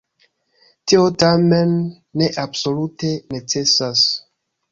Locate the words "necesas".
3.35-4.09